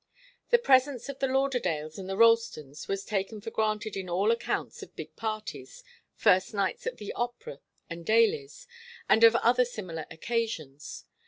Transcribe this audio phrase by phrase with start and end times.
[0.49, 4.81] The presence of the Lauderdales and the Ralstons was taken for granted in all accounts
[4.81, 5.83] of big parties,
[6.15, 8.65] first nights at the opera and Daly's,
[9.07, 11.05] and of other similar occasions.